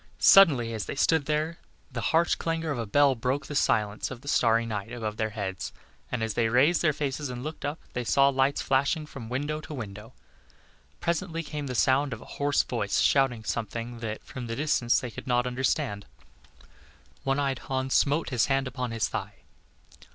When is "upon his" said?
18.67-19.07